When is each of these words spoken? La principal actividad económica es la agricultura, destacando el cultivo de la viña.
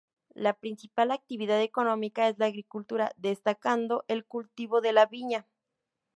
La 0.33 0.53
principal 0.53 1.11
actividad 1.11 1.61
económica 1.61 2.27
es 2.27 2.39
la 2.39 2.47
agricultura, 2.47 3.11
destacando 3.17 4.03
el 4.07 4.25
cultivo 4.25 4.81
de 4.81 4.93
la 4.93 5.05
viña. 5.05 5.45